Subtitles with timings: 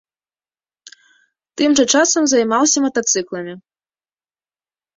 [1.61, 3.53] Тым жа часам займаўся матацыкламі.